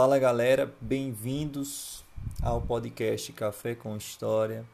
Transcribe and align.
Fala 0.00 0.18
galera, 0.18 0.74
bem-vindos 0.80 2.02
ao 2.42 2.58
podcast 2.62 3.30
Café 3.34 3.74
com 3.74 3.94
História. 3.98 4.64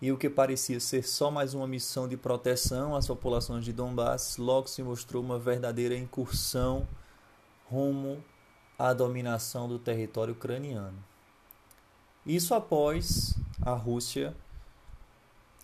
E 0.00 0.10
o 0.10 0.16
que 0.16 0.30
parecia 0.30 0.80
ser 0.80 1.06
só 1.06 1.30
mais 1.30 1.52
uma 1.52 1.66
missão 1.66 2.08
de 2.08 2.16
proteção 2.16 2.96
às 2.96 3.06
populações 3.06 3.62
de 3.62 3.74
Donbass, 3.74 4.38
logo 4.38 4.68
se 4.68 4.82
mostrou 4.82 5.22
uma 5.22 5.38
verdadeira 5.38 5.94
incursão 5.94 6.88
rumo 7.66 8.24
à 8.78 8.94
dominação 8.94 9.68
do 9.68 9.78
território 9.78 10.32
ucraniano. 10.32 10.96
Isso 12.24 12.54
após 12.54 13.38
a 13.60 13.74
Rússia 13.74 14.34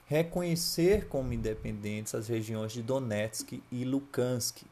reconhecer 0.05 1.09
como 1.09 1.33
independentes 1.33 2.15
as 2.15 2.29
regiões 2.29 2.73
de 2.73 2.83
Donetsk 2.83 3.63
e 3.73 3.83
Lugansk. 3.83 4.63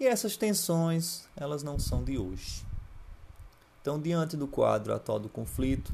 E 0.00 0.06
essas 0.06 0.36
tensões, 0.36 1.28
elas 1.36 1.64
não 1.64 1.76
são 1.76 2.04
de 2.04 2.16
hoje. 2.16 2.64
Então, 3.82 4.00
diante 4.00 4.36
do 4.36 4.46
quadro 4.46 4.94
atual 4.94 5.18
do 5.18 5.28
conflito 5.28 5.92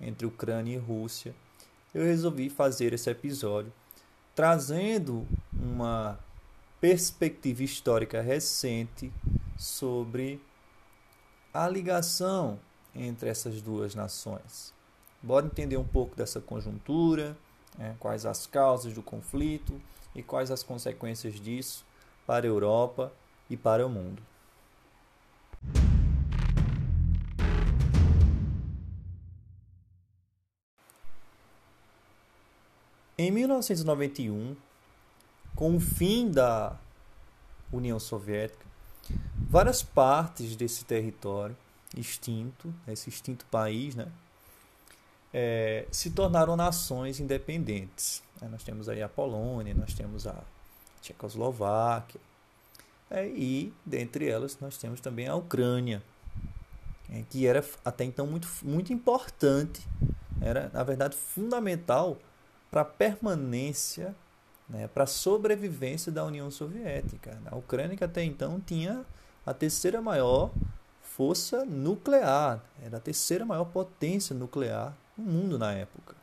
entre 0.00 0.26
Ucrânia 0.26 0.76
e 0.76 0.78
Rússia, 0.78 1.34
eu 1.92 2.04
resolvi 2.04 2.48
fazer 2.48 2.94
esse 2.94 3.10
episódio 3.10 3.72
trazendo 4.34 5.26
uma 5.52 6.18
perspectiva 6.80 7.62
histórica 7.62 8.22
recente 8.22 9.12
sobre 9.58 10.40
a 11.52 11.68
ligação 11.68 12.58
entre 12.94 13.28
essas 13.28 13.60
duas 13.60 13.94
nações. 13.94 14.72
Bora 15.22 15.44
entender 15.44 15.76
um 15.76 15.84
pouco 15.84 16.16
dessa 16.16 16.40
conjuntura, 16.40 17.36
né, 17.76 17.96
quais 17.98 18.24
as 18.24 18.46
causas 18.46 18.94
do 18.94 19.02
conflito 19.02 19.78
e 20.14 20.22
quais 20.22 20.50
as 20.50 20.62
consequências 20.62 21.34
disso 21.34 21.84
para 22.30 22.46
a 22.46 22.48
Europa 22.48 23.12
e 23.50 23.56
para 23.56 23.84
o 23.84 23.90
mundo. 23.90 24.22
Em 33.18 33.32
1991, 33.32 34.54
com 35.56 35.74
o 35.74 35.80
fim 35.80 36.30
da 36.30 36.78
União 37.72 37.98
Soviética, 37.98 38.64
várias 39.36 39.82
partes 39.82 40.54
desse 40.54 40.84
território 40.84 41.56
extinto, 41.96 42.72
esse 42.86 43.08
extinto 43.08 43.44
país, 43.46 43.96
né, 43.96 44.06
é, 45.34 45.84
se 45.90 46.12
tornaram 46.12 46.54
nações 46.54 47.18
independentes. 47.18 48.22
Nós 48.40 48.62
temos 48.62 48.88
aí 48.88 49.02
a 49.02 49.08
Polônia, 49.08 49.74
nós 49.74 49.92
temos 49.94 50.28
a 50.28 50.44
Tchecoslováquia, 51.00 52.20
é, 53.10 53.26
e 53.26 53.72
dentre 53.84 54.28
elas 54.28 54.58
nós 54.60 54.76
temos 54.78 55.00
também 55.00 55.26
a 55.26 55.34
Ucrânia, 55.34 56.02
é, 57.10 57.24
que 57.28 57.46
era 57.46 57.64
até 57.84 58.04
então 58.04 58.26
muito, 58.26 58.48
muito 58.62 58.92
importante, 58.92 59.86
era 60.40 60.70
na 60.72 60.82
verdade 60.84 61.16
fundamental 61.16 62.18
para 62.70 62.82
a 62.82 62.84
permanência, 62.84 64.14
né, 64.68 64.86
para 64.86 65.04
a 65.04 65.06
sobrevivência 65.06 66.12
da 66.12 66.24
União 66.24 66.50
Soviética. 66.50 67.36
A 67.46 67.56
Ucrânia 67.56 67.96
que 67.96 68.04
até 68.04 68.22
então 68.22 68.60
tinha 68.60 69.04
a 69.44 69.52
terceira 69.52 70.00
maior 70.00 70.52
força 71.02 71.64
nuclear, 71.64 72.62
era 72.80 72.98
a 72.98 73.00
terceira 73.00 73.44
maior 73.44 73.64
potência 73.64 74.34
nuclear 74.34 74.96
no 75.18 75.24
mundo 75.24 75.58
na 75.58 75.72
época. 75.72 76.19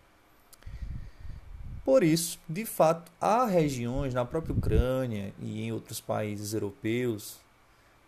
Por 1.88 2.04
isso, 2.04 2.38
de 2.50 2.66
fato, 2.66 3.10
há 3.18 3.46
regiões 3.46 4.14
na 4.14 4.26
própria 4.26 4.54
Ucrânia 4.54 5.34
e 5.40 5.64
em 5.64 5.72
outros 5.72 6.02
países 6.02 6.54
europeus 6.54 7.38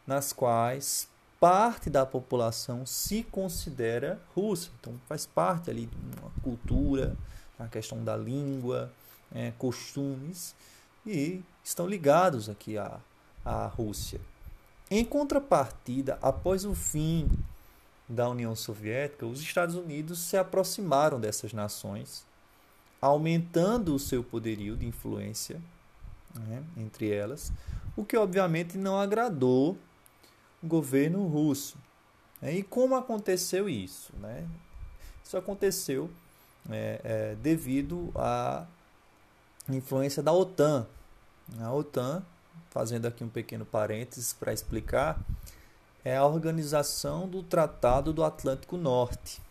nas 0.06 0.34
quais 0.34 1.08
parte 1.40 1.90
da 1.90 2.06
população 2.06 2.86
se 2.86 3.24
considera 3.24 4.22
russa. 4.36 4.70
Então, 4.82 5.00
faz 5.08 5.26
parte 5.26 5.70
ali 5.70 5.86
de 5.86 6.20
uma 6.20 6.30
cultura, 6.44 7.16
a 7.58 7.70
questão 7.70 8.04
da 8.04 8.18
língua, 8.18 8.92
é, 9.34 9.54
costumes, 9.58 10.54
e 11.06 11.42
estão 11.64 11.88
ligados 11.88 12.50
aqui 12.50 12.78
à, 12.78 13.00
à 13.46 13.68
Rússia. 13.68 14.20
Em 14.92 15.06
contrapartida, 15.06 16.20
após 16.22 16.66
o 16.66 16.76
fim 16.76 17.30
da 18.10 18.28
União 18.28 18.54
Soviética, 18.58 19.26
os 19.26 19.40
Estados 19.40 19.76
Unidos 19.76 20.20
se 20.20 20.36
aproximaram 20.36 21.18
dessas 21.18 21.54
nações, 21.54 22.28
aumentando 23.02 23.96
o 23.96 24.00
seu 24.00 24.24
poderio 24.24 24.76
de 24.76 24.86
influência 24.86 25.62
né, 26.36 26.64
entre 26.78 27.12
elas, 27.12 27.52
o 27.96 28.06
que 28.06 28.16
obviamente 28.18 28.78
não 28.78 29.00
agradou 29.00 29.78
o 30.62 30.68
governo 30.68 31.26
russo. 31.28 31.78
Né? 32.42 32.56
E 32.56 32.64
como 32.64 32.96
aconteceu 32.96 33.68
isso? 33.68 34.14
Né? 34.18 34.48
Isso 35.24 35.38
aconteceu 35.38 36.10
é, 36.70 37.02
é, 37.04 37.36
devido 37.36 38.12
à 38.16 38.66
influência 39.70 40.22
da 40.22 40.32
OTAN. 40.32 40.88
A 41.60 41.74
OTAN, 41.74 42.24
fazendo 42.70 43.08
aqui 43.08 43.24
um 43.24 43.30
pequeno 43.30 43.66
parênteses 43.66 44.34
para 44.34 44.54
explicar, 44.54 45.20
é 46.04 46.16
a 46.16 46.26
organização 46.26 47.28
do 47.28 47.44
Tratado 47.44 48.14
do 48.14 48.24
Atlântico 48.24 48.78
Norte. 48.78 49.42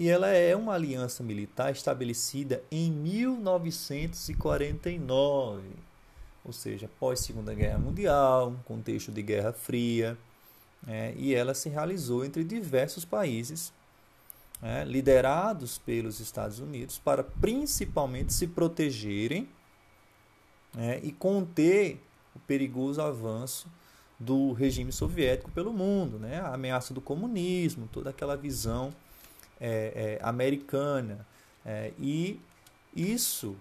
E 0.00 0.08
ela 0.08 0.28
é 0.28 0.56
uma 0.56 0.72
aliança 0.72 1.22
militar 1.22 1.70
estabelecida 1.72 2.64
em 2.70 2.90
1949, 2.90 5.62
ou 6.42 6.54
seja, 6.54 6.88
pós 6.98 7.20
Segunda 7.20 7.52
Guerra 7.52 7.78
Mundial, 7.78 8.56
contexto 8.64 9.12
de 9.12 9.20
Guerra 9.20 9.52
Fria, 9.52 10.16
é, 10.88 11.12
e 11.18 11.34
ela 11.34 11.52
se 11.52 11.68
realizou 11.68 12.24
entre 12.24 12.42
diversos 12.42 13.04
países, 13.04 13.74
é, 14.62 14.84
liderados 14.84 15.76
pelos 15.76 16.18
Estados 16.18 16.60
Unidos, 16.60 16.98
para 16.98 17.22
principalmente 17.22 18.32
se 18.32 18.46
protegerem 18.46 19.50
é, 20.78 20.98
e 21.02 21.12
conter 21.12 22.02
o 22.34 22.38
perigoso 22.38 23.02
avanço 23.02 23.68
do 24.18 24.54
regime 24.54 24.92
soviético 24.92 25.50
pelo 25.50 25.74
mundo, 25.74 26.18
né? 26.18 26.40
a 26.40 26.54
ameaça 26.54 26.94
do 26.94 27.02
comunismo, 27.02 27.86
toda 27.92 28.08
aquela 28.08 28.34
visão 28.34 28.94
é, 29.60 30.18
é, 30.20 30.26
americana. 30.26 31.26
É, 31.64 31.92
e 31.98 32.40
isso 32.94 33.56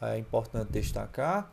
é 0.00 0.16
importante 0.16 0.72
destacar, 0.72 1.50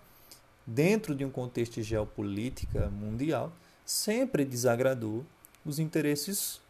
dentro 0.65 1.13
de 1.13 1.25
um 1.25 1.29
contexto 1.29 1.73
de 1.73 1.83
geopolítica 1.83 2.89
mundial, 2.89 3.51
sempre 3.85 4.45
desagradou 4.45 5.25
os 5.65 5.79
interesses 5.79 6.61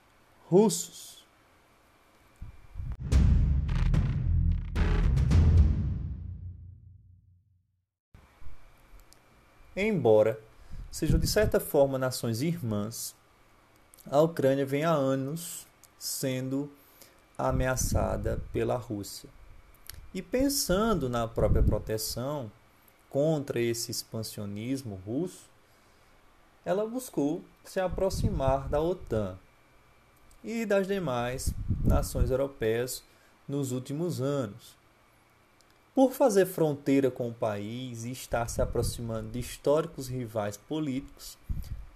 russos. 0.48 1.24
Embora 9.76 10.40
sejam 10.92 11.18
de 11.18 11.28
certa 11.28 11.59
forma 11.59 11.98
nações 11.98 12.42
irmãs, 12.42 13.16
a 14.06 14.20
Ucrânia 14.20 14.66
vem 14.66 14.84
há 14.84 14.92
anos 14.92 15.66
sendo 16.02 16.68
ameaçada 17.38 18.42
pela 18.52 18.76
Rússia. 18.76 19.30
E 20.12 20.20
pensando 20.20 21.08
na 21.08 21.28
própria 21.28 21.62
proteção 21.62 22.52
contra 23.08 23.62
esse 23.62 23.92
expansionismo 23.92 25.00
russo, 25.06 25.46
ela 26.66 26.88
buscou 26.88 27.44
se 27.64 27.80
aproximar 27.80 28.68
da 28.68 28.82
OTAN 28.82 29.38
e 30.44 30.66
das 30.66 30.88
demais 30.88 31.54
nações 31.86 32.32
europeias 32.32 33.04
nos 33.48 33.72
últimos 33.72 34.20
anos. 34.20 34.76
Por 35.94 36.14
fazer 36.14 36.48
fronteira 36.48 37.12
com 37.12 37.30
o 37.30 37.34
país 37.34 38.06
e 38.06 38.12
estar 38.12 38.50
se 38.50 38.60
aproximando 38.60 39.30
de 39.30 39.38
históricos 39.38 40.08
rivais 40.08 40.58
políticos, 40.58 41.38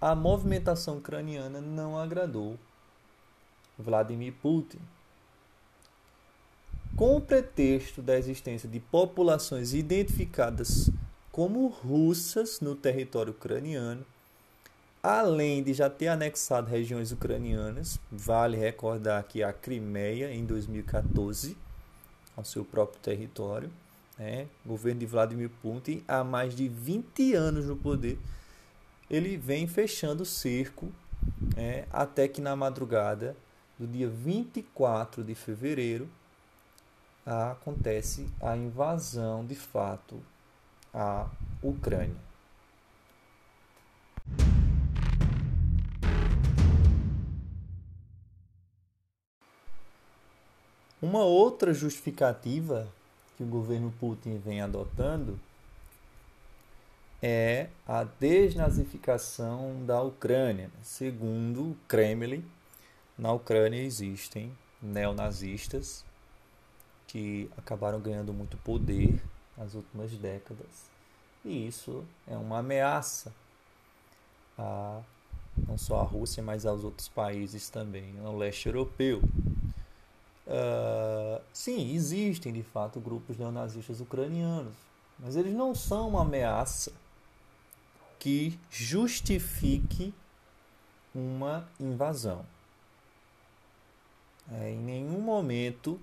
a 0.00 0.14
movimentação 0.14 0.98
ucraniana 0.98 1.60
não 1.60 1.98
agradou 1.98 2.56
Vladimir 3.78 4.32
Putin. 4.40 4.78
Com 6.96 7.16
o 7.16 7.20
pretexto 7.20 8.00
da 8.00 8.18
existência 8.18 8.68
de 8.68 8.80
populações 8.80 9.74
identificadas 9.74 10.90
como 11.30 11.68
russas 11.68 12.60
no 12.60 12.74
território 12.74 13.32
ucraniano, 13.32 14.04
além 15.02 15.62
de 15.62 15.74
já 15.74 15.90
ter 15.90 16.08
anexado 16.08 16.70
regiões 16.70 17.12
ucranianas, 17.12 18.00
vale 18.10 18.56
recordar 18.56 19.22
que 19.24 19.42
a 19.42 19.52
Crimeia 19.52 20.32
em 20.32 20.44
2014 20.46 21.56
ao 22.36 22.44
seu 22.44 22.64
próprio 22.64 23.00
território, 23.00 23.70
né, 24.18 24.46
governo 24.64 25.00
de 25.00 25.06
Vladimir 25.06 25.50
Putin, 25.62 26.02
há 26.06 26.24
mais 26.24 26.54
de 26.54 26.68
20 26.68 27.34
anos 27.34 27.66
no 27.66 27.76
poder, 27.76 28.18
ele 29.10 29.36
vem 29.36 29.66
fechando 29.66 30.22
o 30.22 30.26
cerco 30.26 30.92
é, 31.56 31.84
até 31.90 32.26
que 32.28 32.40
na 32.40 32.54
madrugada 32.56 33.36
do 33.78 33.86
dia 33.86 34.08
24 34.08 35.22
de 35.22 35.34
fevereiro, 35.34 36.08
acontece 37.24 38.28
a 38.40 38.56
invasão 38.56 39.44
de 39.44 39.54
fato 39.54 40.22
à 40.94 41.28
Ucrânia. 41.62 42.26
Uma 51.02 51.24
outra 51.24 51.74
justificativa 51.74 52.88
que 53.36 53.42
o 53.42 53.46
governo 53.46 53.92
Putin 54.00 54.38
vem 54.38 54.60
adotando 54.60 55.38
é 57.22 57.68
a 57.86 58.04
desnazificação 58.04 59.84
da 59.84 60.00
Ucrânia, 60.00 60.70
segundo 60.82 61.70
o 61.70 61.76
Kremlin, 61.86 62.44
na 63.18 63.32
Ucrânia 63.32 63.82
existem 63.82 64.52
neonazistas 64.80 66.04
que 67.06 67.50
acabaram 67.56 68.00
ganhando 68.00 68.32
muito 68.32 68.56
poder 68.58 69.22
nas 69.56 69.74
últimas 69.74 70.10
décadas. 70.12 70.90
E 71.44 71.66
isso 71.66 72.04
é 72.26 72.36
uma 72.36 72.58
ameaça 72.58 73.32
a 74.58 75.00
não 75.66 75.78
só 75.78 76.00
a 76.00 76.04
Rússia, 76.04 76.42
mas 76.42 76.66
aos 76.66 76.84
outros 76.84 77.08
países 77.08 77.70
também, 77.70 78.12
no 78.12 78.36
leste 78.36 78.66
europeu. 78.66 79.22
Uh, 80.46 81.42
sim, 81.52 81.94
existem 81.94 82.52
de 82.52 82.62
fato 82.62 83.00
grupos 83.00 83.36
neonazistas 83.36 84.00
ucranianos, 84.00 84.74
mas 85.18 85.34
eles 85.34 85.54
não 85.54 85.74
são 85.74 86.08
uma 86.08 86.22
ameaça 86.22 86.92
que 88.18 88.58
justifique 88.70 90.14
uma 91.14 91.66
invasão. 91.80 92.44
É, 94.52 94.70
em 94.70 94.78
nenhum 94.78 95.20
momento 95.20 96.00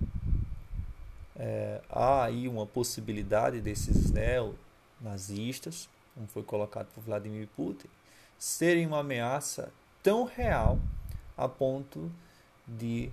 é, 1.36 1.82
há 1.90 2.26
aí 2.26 2.48
uma 2.48 2.66
possibilidade 2.66 3.62
desses 3.62 4.12
neonazistas, 4.12 5.90
como 6.14 6.28
foi 6.28 6.44
colocado 6.44 6.88
por 6.94 7.02
Vladimir 7.02 7.48
Putin, 7.56 7.88
serem 8.38 8.86
uma 8.86 9.00
ameaça 9.00 9.72
tão 10.02 10.26
real 10.26 10.78
a 11.38 11.48
ponto 11.48 12.12
de 12.68 13.10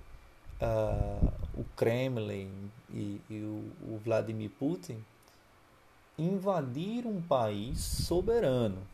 uh, 0.61 1.33
o 1.57 1.63
Kremlin 1.75 2.51
e, 2.89 3.21
e 3.29 3.39
o, 3.39 3.93
o 3.93 4.01
Vladimir 4.03 4.49
Putin 4.51 5.03
invadir 6.17 7.07
um 7.07 7.21
país 7.21 7.79
soberano. 7.79 8.85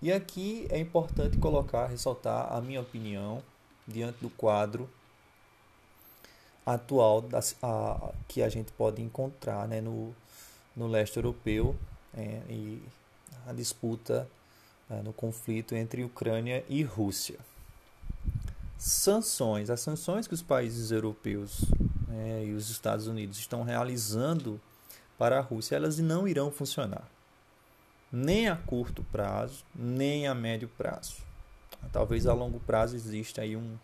E 0.00 0.12
aqui 0.12 0.66
é 0.70 0.78
importante 0.78 1.38
colocar, 1.38 1.86
ressaltar 1.86 2.52
a 2.52 2.60
minha 2.60 2.80
opinião 2.80 3.42
diante 3.86 4.18
do 4.20 4.30
quadro 4.30 4.90
atual 6.64 7.24
a, 7.62 8.12
que 8.28 8.42
a 8.42 8.48
gente 8.48 8.72
pode 8.72 9.02
encontrar 9.02 9.66
né, 9.66 9.80
no, 9.80 10.14
no 10.76 10.86
leste 10.86 11.16
europeu 11.16 11.76
é, 12.14 12.40
e 12.48 12.82
a 13.46 13.52
disputa 13.52 14.28
né, 14.88 15.02
no 15.02 15.12
conflito 15.12 15.74
entre 15.74 16.04
Ucrânia 16.04 16.64
e 16.68 16.82
Rússia. 16.82 17.38
Sanções. 18.78 19.70
As 19.70 19.80
sanções 19.80 20.26
que 20.26 20.34
os 20.34 20.42
países 20.42 20.90
europeus 20.90 21.64
né, 22.08 22.44
e 22.44 22.52
os 22.52 22.70
Estados 22.70 23.06
Unidos 23.06 23.38
estão 23.38 23.62
realizando 23.62 24.60
para 25.18 25.38
a 25.38 25.40
Rússia, 25.40 25.76
elas 25.76 25.98
não 25.98 26.26
irão 26.26 26.50
funcionar. 26.50 27.08
Nem 28.10 28.48
a 28.48 28.56
curto 28.56 29.04
prazo, 29.10 29.64
nem 29.74 30.26
a 30.26 30.34
médio 30.34 30.68
prazo. 30.76 31.16
Talvez 31.92 32.26
a 32.26 32.34
longo 32.34 32.60
prazo 32.60 32.94
exista 32.94 33.42
aí 33.42 33.56
um, 33.56 33.76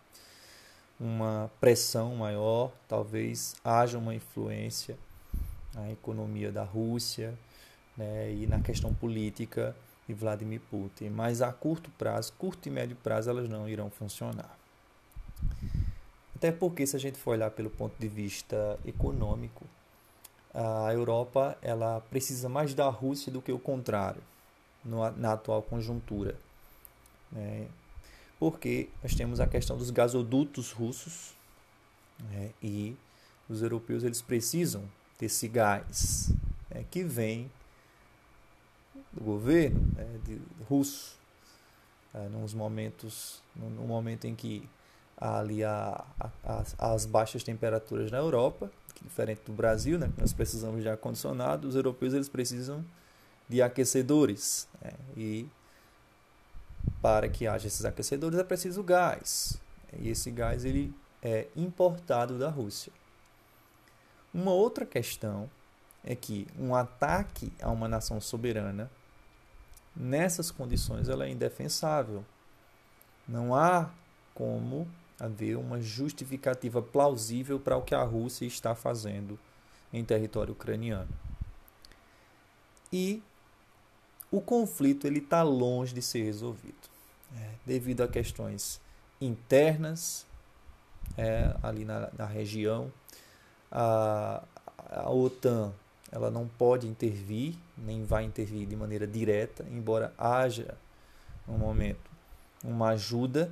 uma 0.99 1.49
pressão 1.61 2.15
maior, 2.15 2.71
talvez 2.87 3.55
haja 3.63 3.97
uma 3.97 4.13
influência 4.13 4.97
na 5.73 5.91
economia 5.91 6.51
da 6.51 6.63
Rússia 6.63 7.33
né, 7.95 8.33
e 8.33 8.45
na 8.47 8.59
questão 8.59 8.93
política 8.93 9.75
e 10.07 10.13
Vladimir 10.13 10.59
Putin, 10.69 11.09
mas 11.09 11.41
a 11.41 11.53
curto 11.53 11.89
prazo, 11.91 12.33
curto 12.37 12.67
e 12.67 12.71
médio 12.71 12.97
prazo, 12.97 13.29
elas 13.29 13.47
não 13.47 13.69
irão 13.69 13.89
funcionar. 13.89 14.57
Até 16.35 16.51
porque, 16.51 16.87
se 16.87 16.95
a 16.95 16.99
gente 16.99 17.17
for 17.17 17.31
olhar 17.31 17.51
pelo 17.51 17.69
ponto 17.69 17.93
de 17.99 18.07
vista 18.07 18.79
econômico, 18.85 19.65
a 20.53 20.91
Europa 20.93 21.57
ela 21.61 22.01
precisa 22.09 22.49
mais 22.49 22.73
da 22.73 22.89
Rússia 22.89 23.31
do 23.31 23.41
que 23.41 23.51
o 23.51 23.59
contrário 23.59 24.21
no, 24.83 25.09
na 25.11 25.33
atual 25.33 25.61
conjuntura. 25.61 26.35
Né? 27.31 27.67
Porque 28.39 28.89
nós 29.03 29.13
temos 29.13 29.39
a 29.39 29.47
questão 29.47 29.77
dos 29.77 29.89
gasodutos 29.89 30.71
russos 30.71 31.33
né? 32.31 32.51
e 32.63 32.95
os 33.49 33.61
europeus 33.61 34.03
eles 34.03 34.21
precisam 34.21 34.83
desse 35.19 35.47
gás 35.47 36.31
né? 36.69 36.85
que 36.89 37.03
vem 37.03 37.51
do 39.11 39.23
governo 39.23 39.79
né, 39.95 40.19
de, 40.23 40.39
russo, 40.67 41.17
é, 42.13 42.27
nos 42.29 42.53
momentos, 42.53 43.41
no, 43.55 43.69
no, 43.69 43.83
momento 43.83 44.25
em 44.25 44.35
que 44.35 44.67
há 45.17 45.39
ali 45.39 45.63
a, 45.63 46.05
a, 46.43 46.63
as 46.77 47.05
baixas 47.05 47.43
temperaturas 47.43 48.11
na 48.11 48.17
Europa, 48.17 48.71
que 48.93 49.03
diferente 49.03 49.41
do 49.45 49.53
Brasil, 49.53 49.97
né, 49.97 50.11
nós 50.17 50.33
precisamos 50.33 50.81
de 50.81 50.89
ar-condicionado, 50.89 51.67
os 51.67 51.75
europeus 51.75 52.13
eles 52.13 52.29
precisam 52.29 52.83
de 53.47 53.61
aquecedores. 53.61 54.67
Né, 54.81 54.91
e 55.17 55.47
para 57.01 57.29
que 57.29 57.47
haja 57.47 57.67
esses 57.67 57.85
aquecedores 57.85 58.39
é 58.39 58.43
preciso 58.43 58.83
gás. 58.83 59.59
E 59.97 60.09
esse 60.09 60.29
gás 60.31 60.65
ele 60.65 60.93
é 61.21 61.47
importado 61.55 62.37
da 62.37 62.49
Rússia. 62.49 62.91
Uma 64.33 64.51
outra 64.51 64.85
questão 64.85 65.49
é 66.03 66.15
que 66.15 66.47
um 66.57 66.75
ataque 66.75 67.51
a 67.61 67.69
uma 67.69 67.87
nação 67.87 68.21
soberana, 68.21 68.89
nessas 69.95 70.51
condições, 70.51 71.09
ela 71.09 71.25
é 71.25 71.29
indefensável. 71.29 72.23
Não 73.27 73.53
há 73.53 73.89
como 74.33 74.87
haver 75.19 75.57
uma 75.57 75.81
justificativa 75.81 76.81
plausível 76.81 77.59
para 77.59 77.75
o 77.75 77.81
que 77.81 77.93
a 77.93 78.03
Rússia 78.03 78.45
está 78.45 78.73
fazendo 78.73 79.37
em 79.91 80.03
território 80.05 80.53
ucraniano. 80.53 81.09
E 82.91 83.21
o 84.31 84.39
conflito 84.39 85.05
ele 85.05 85.19
está 85.19 85.41
longe 85.43 85.93
de 85.93 86.01
ser 86.01 86.23
resolvido, 86.23 86.88
é, 87.35 87.49
devido 87.65 88.01
a 88.01 88.07
questões 88.07 88.79
internas 89.19 90.25
é, 91.17 91.55
ali 91.61 91.85
na, 91.85 92.09
na 92.17 92.25
região. 92.25 92.91
A, 93.71 94.43
a 94.89 95.09
OTAN 95.09 95.73
ela 96.11 96.31
não 96.31 96.47
pode 96.47 96.87
intervir, 96.87 97.55
nem 97.77 98.03
vai 98.03 98.23
intervir 98.23 98.67
de 98.67 98.75
maneira 98.75 99.05
direta, 99.05 99.63
embora 99.69 100.13
haja 100.17 100.75
no 101.47 101.57
momento 101.57 102.09
uma 102.63 102.89
ajuda 102.89 103.51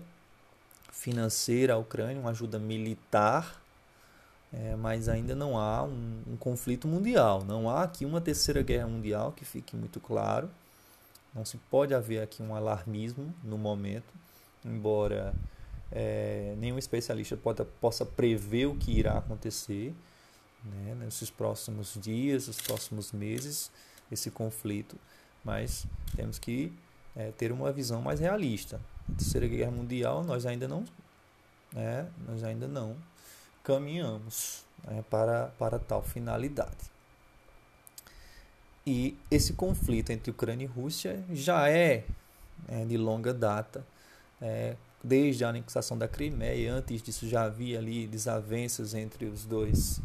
financeira 0.91 1.75
à 1.75 1.77
Ucrânia, 1.77 2.19
uma 2.19 2.31
ajuda 2.31 2.57
militar, 2.57 3.61
é, 4.51 4.75
mas 4.75 5.07
ainda 5.07 5.35
não 5.35 5.57
há 5.57 5.83
um, 5.83 6.23
um, 6.27 6.37
conflito 6.37 6.87
mundial. 6.87 7.43
Não 7.43 7.69
há 7.69 7.83
aqui 7.83 8.05
uma 8.05 8.19
terceira 8.19 8.61
guerra 8.63 8.87
mundial, 8.87 9.31
que 9.31 9.45
fique 9.45 9.75
muito 9.75 9.99
claro. 9.99 10.49
Não 11.37 11.45
se 11.45 11.57
pode 11.69 11.93
haver 11.93 12.23
aqui 12.23 12.41
um 12.41 12.55
alarmismo 12.55 13.31
no 13.43 13.59
momento, 13.59 14.11
embora 14.65 15.35
é, 15.91 16.55
nenhum 16.57 16.79
especialista 16.79 17.37
pode, 17.37 17.63
possa 17.79 18.03
prever 18.03 18.65
o 18.65 18.75
que 18.75 18.91
irá 18.91 19.19
acontecer 19.19 19.93
né, 20.63 20.95
nesses 20.95 21.29
próximos 21.29 21.95
dias, 22.01 22.47
nos 22.47 22.59
próximos 22.59 23.11
meses, 23.11 23.71
esse 24.11 24.31
conflito, 24.31 24.97
mas 25.43 25.85
temos 26.15 26.39
que 26.39 26.73
é, 27.15 27.31
ter 27.31 27.51
uma 27.51 27.71
visão 27.71 28.01
mais 28.01 28.19
realista. 28.19 28.81
A 29.07 29.15
Terceira 29.15 29.47
Guerra 29.47 29.69
Mundial 29.69 30.23
nós 30.23 30.43
ainda 30.43 30.67
não, 30.67 30.85
né, 31.71 32.09
nós 32.27 32.43
ainda 32.43 32.67
não 32.67 32.97
caminhamos 33.63 34.65
né, 34.83 35.05
para, 35.07 35.49
para 35.59 35.77
tal 35.77 36.01
finalidade. 36.01 36.96
E 38.89 39.17
esse 39.29 39.51
conflito 39.51 40.11
entre 40.11 40.31
Ucrânia 40.31 40.63
e 40.63 40.65
Rússia 40.65 41.21
já 41.33 41.69
é, 41.69 42.05
é 42.69 42.85
de 42.85 42.95
longa 42.95 43.33
data, 43.33 43.85
é, 44.41 44.77
desde 45.03 45.43
a 45.43 45.49
anexação 45.49 45.97
da 45.97 46.07
Crimeia. 46.07 46.73
Antes 46.73 47.01
disso 47.01 47.27
já 47.27 47.43
havia 47.43 47.79
ali 47.79 48.07
desavenças 48.07 48.93
entre 48.93 49.25
os 49.25 49.43
dois 49.43 49.99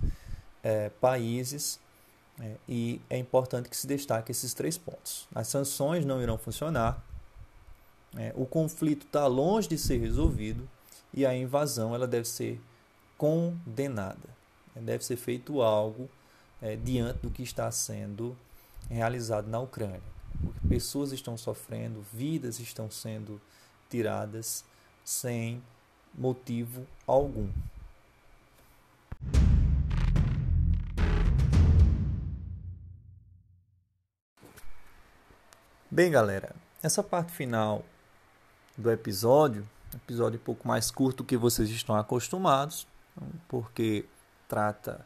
é, 0.64 0.88
países 1.00 1.78
é, 2.40 2.56
e 2.68 3.00
é 3.08 3.16
importante 3.16 3.68
que 3.68 3.76
se 3.76 3.86
destaque 3.86 4.32
esses 4.32 4.52
três 4.52 4.76
pontos. 4.76 5.28
As 5.32 5.46
sanções 5.46 6.04
não 6.04 6.20
irão 6.20 6.36
funcionar, 6.36 7.00
é, 8.16 8.32
o 8.34 8.44
conflito 8.44 9.06
está 9.06 9.28
longe 9.28 9.68
de 9.68 9.78
ser 9.78 9.98
resolvido 9.98 10.68
e 11.14 11.24
a 11.24 11.32
invasão 11.32 11.94
ela 11.94 12.08
deve 12.08 12.26
ser 12.26 12.60
condenada. 13.16 14.42
Deve 14.74 15.04
ser 15.04 15.14
feito 15.14 15.62
algo 15.62 16.10
é, 16.60 16.74
diante 16.74 17.20
do 17.20 17.30
que 17.30 17.44
está 17.44 17.70
sendo 17.70 18.36
realizado 18.88 19.48
na 19.48 19.60
Ucrânia. 19.60 20.02
Pessoas 20.68 21.12
estão 21.12 21.36
sofrendo, 21.36 22.04
vidas 22.12 22.58
estão 22.58 22.90
sendo 22.90 23.40
tiradas 23.88 24.64
sem 25.04 25.62
motivo 26.14 26.86
algum. 27.06 27.48
Bem, 35.90 36.10
galera, 36.10 36.54
essa 36.82 37.02
parte 37.02 37.32
final 37.32 37.84
do 38.78 38.90
episódio, 38.90 39.68
episódio 39.94 40.40
um 40.40 40.42
pouco 40.42 40.66
mais 40.66 40.90
curto 40.90 41.22
que 41.22 41.36
vocês 41.36 41.68
estão 41.68 41.94
acostumados, 41.94 42.86
porque 43.46 44.06
trata 44.48 45.04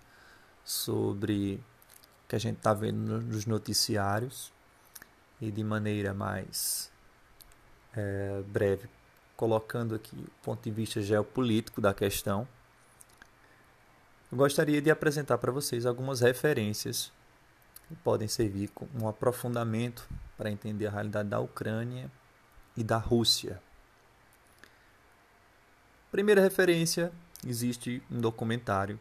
sobre 0.65 1.61
que 2.29 2.37
a 2.37 2.39
gente 2.39 2.57
está 2.57 2.75
vendo 2.75 3.21
nos 3.21 3.47
noticiários 3.47 4.53
e 5.41 5.51
de 5.51 5.63
maneira 5.63 6.13
mais 6.13 6.91
é, 7.95 8.43
breve, 8.47 8.89
colocando 9.37 9.95
aqui 9.95 10.17
o 10.17 10.45
ponto 10.45 10.63
de 10.63 10.71
vista 10.71 11.01
geopolítico 11.01 11.81
da 11.81 11.95
questão, 11.95 12.49
eu 14.31 14.39
gostaria 14.39 14.83
de 14.83 14.91
apresentar 14.91 15.39
para 15.39 15.53
vocês 15.53 15.87
algumas 15.87 16.21
referências 16.21 17.13
que 17.89 17.95
podem 17.97 18.27
servir 18.27 18.69
como 18.69 18.91
um 19.01 19.09
aprofundamento 19.09 20.09
para 20.37 20.51
entender 20.51 20.87
a 20.87 20.91
realidade 20.91 21.29
da 21.29 21.39
Ucrânia 21.39 22.11
e 22.77 22.83
da 22.83 22.99
Rússia. 22.99 23.63
Primeira 26.11 26.41
referência, 26.41 27.13
existe 27.47 28.03
um 28.11 28.21
documentário 28.21 28.99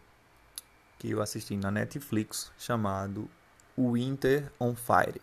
que 0.98 1.12
eu 1.12 1.22
assisti 1.22 1.56
na 1.56 1.72
Netflix 1.72 2.52
chamado 2.58 3.30
Winter 3.78 4.52
on 4.60 4.76
Fire. 4.76 5.22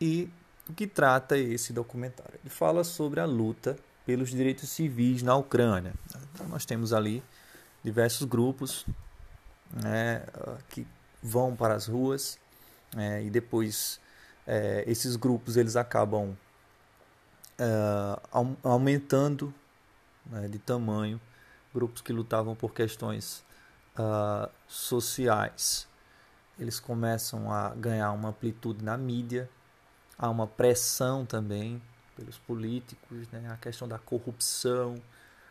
E 0.00 0.30
do 0.66 0.72
que 0.72 0.86
trata 0.86 1.36
esse 1.36 1.72
documentário? 1.72 2.38
Ele 2.42 2.50
fala 2.50 2.82
sobre 2.84 3.20
a 3.20 3.24
luta 3.24 3.76
pelos 4.04 4.30
direitos 4.30 4.68
civis 4.68 5.22
na 5.22 5.36
Ucrânia. 5.36 5.94
Então, 6.32 6.48
nós 6.48 6.64
temos 6.64 6.92
ali 6.92 7.22
diversos 7.84 8.26
grupos 8.26 8.86
né, 9.70 10.24
que 10.68 10.86
vão 11.22 11.54
para 11.54 11.74
as 11.74 11.86
ruas 11.86 12.38
é, 12.96 13.22
e 13.22 13.30
depois 13.30 14.00
é, 14.46 14.84
esses 14.86 15.16
grupos 15.16 15.56
eles 15.56 15.76
acabam 15.76 16.36
é, 17.58 18.20
aumentando 18.62 19.54
né, 20.26 20.48
de 20.48 20.58
tamanho 20.58 21.20
grupos 21.74 22.02
que 22.02 22.12
lutavam 22.12 22.54
por 22.54 22.72
questões 22.72 23.44
uh, 23.98 24.48
sociais 24.66 25.88
eles 26.58 26.78
começam 26.78 27.50
a 27.50 27.70
ganhar 27.70 28.12
uma 28.12 28.28
amplitude 28.28 28.84
na 28.84 28.96
mídia 28.96 29.48
há 30.18 30.28
uma 30.28 30.46
pressão 30.46 31.24
também 31.24 31.82
pelos 32.16 32.38
políticos 32.38 33.26
né, 33.32 33.50
a 33.50 33.56
questão 33.56 33.88
da 33.88 33.98
corrupção 33.98 35.00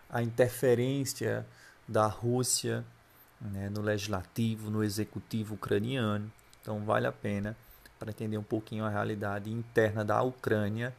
a 0.09 0.21
interferência 0.21 1.45
da 1.87 2.05
Rússia 2.05 2.85
né, 3.39 3.69
no 3.69 3.81
legislativo, 3.81 4.69
no 4.69 4.83
executivo 4.83 5.55
ucraniano. 5.55 6.31
Então 6.61 6.83
vale 6.83 7.07
a 7.07 7.11
pena 7.11 7.55
para 7.97 8.11
entender 8.11 8.37
um 8.37 8.43
pouquinho 8.43 8.85
a 8.85 8.89
realidade 8.89 9.51
interna 9.51 10.03
da 10.03 10.21
Ucrânia 10.21 10.93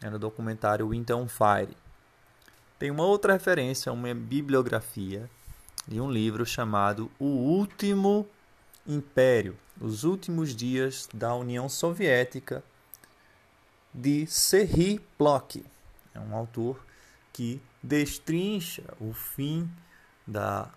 né, 0.00 0.10
no 0.10 0.18
documentário 0.18 0.88
Winter 0.88 1.16
on 1.16 1.28
Fire. 1.28 1.74
Tem 2.78 2.92
uma 2.92 3.04
outra 3.04 3.32
referência, 3.32 3.92
uma 3.92 4.14
bibliografia 4.14 5.28
de 5.86 6.00
um 6.00 6.08
livro 6.08 6.46
chamado 6.46 7.10
O 7.18 7.24
Último 7.24 8.24
Império, 8.86 9.58
Os 9.80 10.04
Últimos 10.04 10.54
Dias 10.54 11.08
da 11.12 11.34
União 11.34 11.68
Soviética, 11.68 12.62
de 13.92 14.26
Serhi 14.28 15.00
Plok. 15.18 15.64
É 16.14 16.20
um 16.20 16.36
autor 16.36 16.80
que 17.32 17.60
destrincha 17.82 18.84
o 19.00 19.12
fim 19.12 19.68
da 20.24 20.70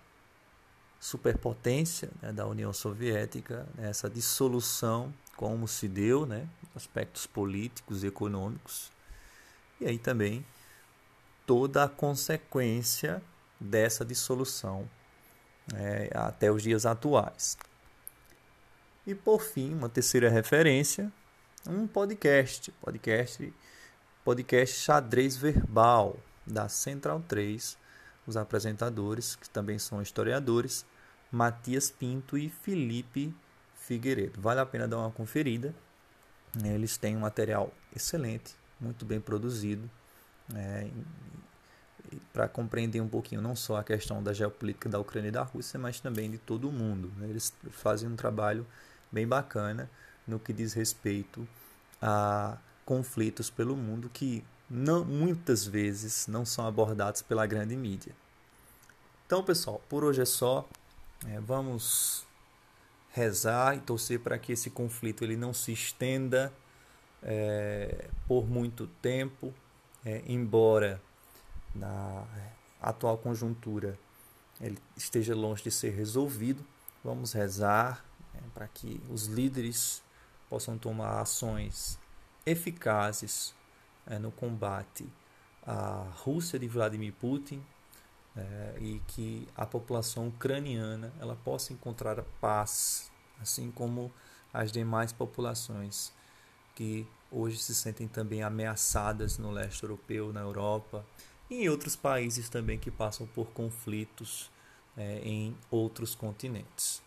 superpotência 1.00 2.10
né, 2.20 2.32
da 2.32 2.48
União 2.48 2.74
Soviética, 2.74 3.68
né, 3.76 3.90
essa 3.90 4.10
dissolução, 4.10 5.14
como 5.36 5.68
se 5.68 5.88
deu, 5.88 6.26
né, 6.26 6.48
aspectos 6.76 7.28
políticos 7.28 8.04
e 8.04 8.08
econômicos, 8.08 8.92
e 9.80 9.86
aí 9.86 10.00
também 10.00 10.44
toda 11.52 11.84
a 11.84 11.90
consequência 11.90 13.22
dessa 13.60 14.06
dissolução 14.06 14.90
né, 15.74 16.08
até 16.14 16.50
os 16.50 16.64
dias 16.64 16.86
atuais. 16.86 17.58
E 19.06 19.14
por 19.14 19.42
fim, 19.42 19.74
uma 19.74 19.90
terceira 19.90 20.30
referência, 20.30 21.12
um 21.68 21.86
podcast, 21.86 22.72
podcast, 22.80 23.54
podcast 24.24 24.80
xadrez 24.80 25.36
verbal 25.36 26.16
da 26.48 26.70
Central 26.70 27.22
3 27.28 27.78
os 28.26 28.38
apresentadores, 28.38 29.36
que 29.36 29.50
também 29.50 29.78
são 29.78 30.02
historiadores, 30.02 30.86
Matias 31.30 31.92
Pinto 31.92 32.38
e 32.38 32.48
Felipe 32.48 33.36
Figueiredo. 33.76 34.40
Vale 34.40 34.62
a 34.62 34.66
pena 34.66 34.88
dar 34.88 35.00
uma 35.00 35.12
conferida. 35.12 35.76
Eles 36.64 36.96
têm 36.96 37.18
um 37.18 37.22
material 37.22 37.74
excelente, 37.94 38.56
muito 38.80 39.04
bem 39.04 39.20
produzido, 39.20 39.92
é, 40.56 40.88
para 42.34 42.48
compreender 42.48 43.02
um 43.02 43.08
pouquinho 43.08 43.42
não 43.42 43.56
só 43.56 43.78
a 43.78 43.84
questão 43.84 44.22
da 44.22 44.34
geopolítica 44.34 44.90
da 44.90 45.00
Ucrânia 45.00 45.30
e 45.30 45.32
da 45.32 45.44
Rússia, 45.44 45.80
mas 45.80 46.00
também 46.00 46.30
de 46.30 46.38
todo 46.38 46.70
o 46.70 46.72
mundo. 46.72 47.12
Eles 47.22 47.54
fazem 47.72 48.10
um 48.10 48.16
trabalho 48.16 48.66
bem 49.12 49.28
bacana 49.28 49.90
no 50.28 50.40
que 50.40 50.54
diz 50.54 50.74
respeito 50.74 51.48
a 52.02 52.58
conflitos 52.86 53.50
pelo 53.50 53.76
mundo 53.76 54.10
que 54.14 54.44
não, 54.70 55.04
muitas 55.04 55.66
vezes 55.66 56.28
não 56.28 56.46
são 56.46 56.66
abordados 56.66 57.22
pela 57.22 57.46
grande 57.46 57.76
mídia. 57.76 58.14
Então, 59.26 59.44
pessoal, 59.44 59.82
por 59.90 60.04
hoje 60.04 60.22
é 60.22 60.26
só. 60.26 60.68
É, 61.28 61.40
vamos 61.40 62.26
rezar 63.12 63.76
e 63.76 63.80
torcer 63.80 64.20
para 64.20 64.40
que 64.40 64.54
esse 64.54 64.70
conflito 64.70 65.24
ele 65.24 65.36
não 65.36 65.54
se 65.54 65.72
estenda 65.72 66.52
é, 67.22 68.10
por 68.28 68.50
muito 68.50 68.88
tempo, 69.02 69.54
é, 70.06 70.24
embora 70.26 71.02
na 71.74 72.26
atual 72.82 73.18
conjuntura 73.18 73.98
ele 74.60 74.78
esteja 74.96 75.36
longe 75.36 75.64
de 75.64 75.72
ser 75.72 75.92
resolvido. 75.92 76.64
Vamos 77.04 77.34
rezar 77.34 78.06
é, 78.36 78.40
para 78.54 78.68
que 78.68 79.02
os 79.10 79.26
líderes 79.26 80.04
possam 80.50 80.78
tomar 80.78 81.20
ações 81.20 82.00
eficazes 82.46 83.56
é, 84.06 84.20
no 84.20 84.32
combate 84.32 85.08
à 85.66 86.08
Rússia 86.24 86.60
de 86.60 86.68
Vladimir 86.68 87.14
Putin 87.14 87.64
é, 88.36 88.78
e 88.80 89.02
que 89.08 89.48
a 89.56 89.66
população 89.66 90.28
ucraniana 90.28 91.12
ela 91.20 91.36
possa 91.36 91.74
encontrar 91.74 92.22
paz, 92.40 93.12
assim 93.40 93.72
como 93.72 94.12
as 94.54 94.72
demais 94.72 95.12
populações 95.12 96.14
que 96.76 97.08
hoje 97.32 97.58
se 97.58 97.74
sentem 97.74 98.08
também 98.08 98.44
ameaçadas 98.44 99.38
no 99.38 99.52
leste 99.52 99.84
europeu, 99.84 100.34
na 100.34 100.42
Europa 100.42 101.06
e 101.50 101.64
em 101.64 101.70
outros 101.70 101.96
países 101.96 102.50
também 102.50 102.78
que 102.80 102.92
passam 102.92 103.28
por 103.28 103.48
conflitos 103.52 104.50
é, 104.98 105.20
em 105.24 105.56
outros 105.70 106.16
continentes. 106.16 107.02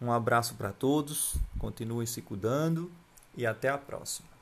Um 0.00 0.12
abraço 0.12 0.54
para 0.54 0.72
todos, 0.72 1.36
continuem 1.58 2.06
se 2.06 2.20
cuidando 2.20 2.90
e 3.36 3.46
até 3.46 3.68
a 3.68 3.78
próxima. 3.78 4.35